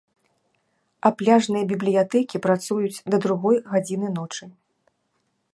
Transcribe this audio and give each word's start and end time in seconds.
А 1.09 1.11
пляжныя 1.19 1.67
бібліятэкі 1.73 2.43
працуюць 2.47 3.03
да 3.15 3.23
другой 3.27 3.57
гадзіны 3.75 4.07
ночы. 4.19 4.45